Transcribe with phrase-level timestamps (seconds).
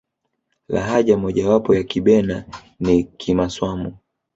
[0.67, 2.45] lahaja moja wapo ya kibena
[2.79, 3.97] ni kimaswamu